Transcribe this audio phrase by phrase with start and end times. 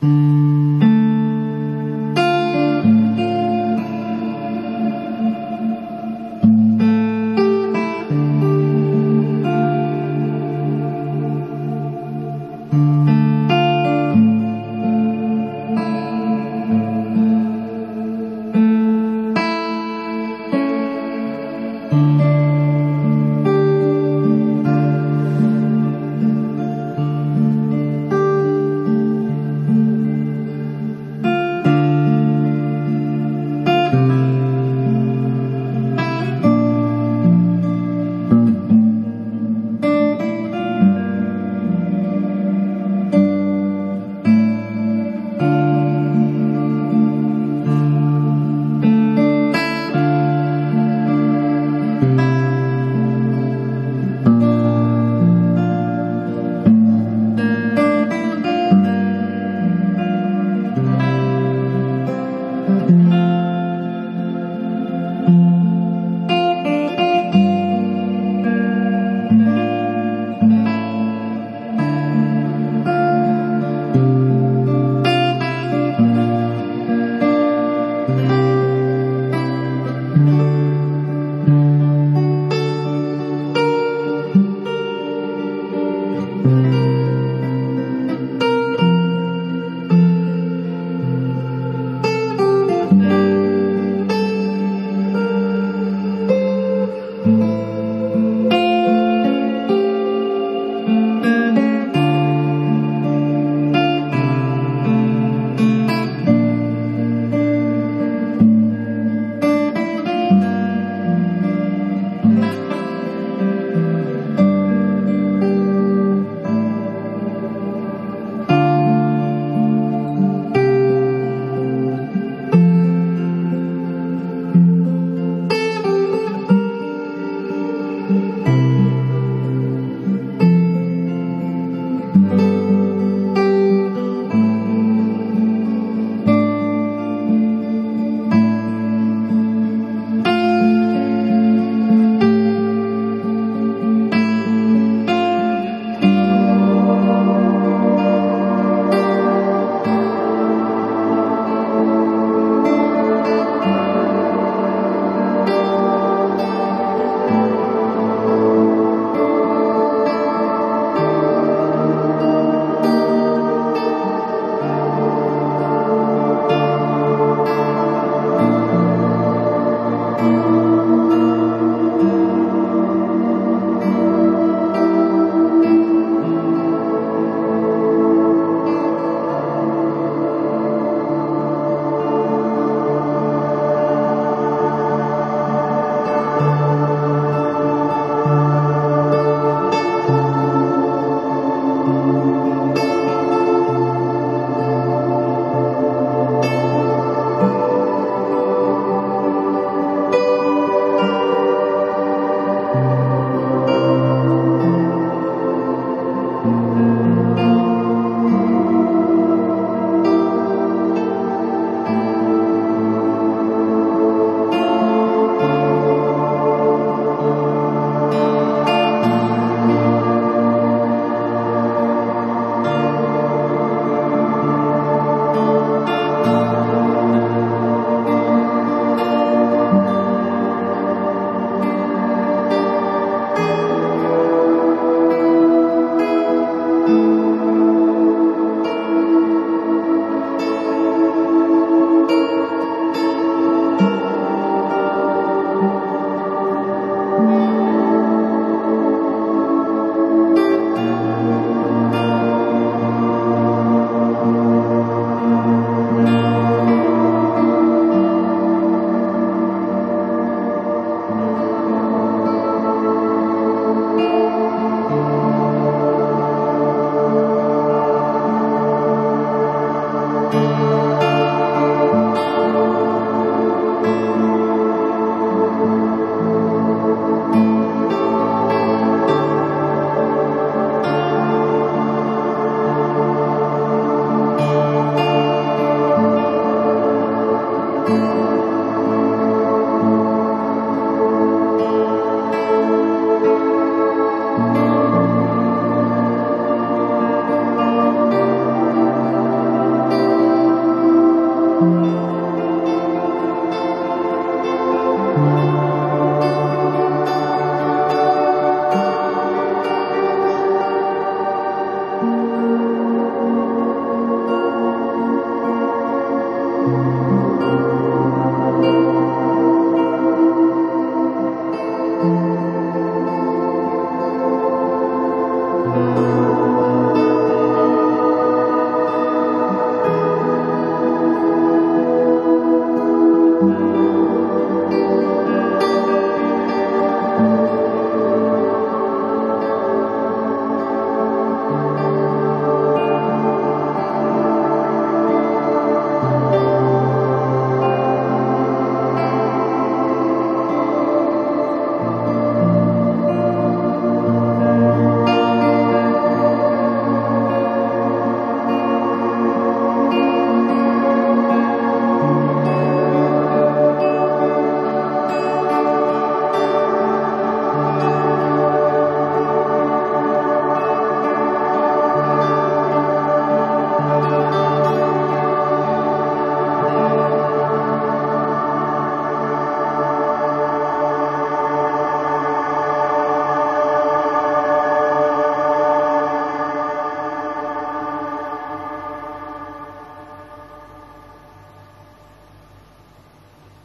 [0.00, 0.47] 嗯。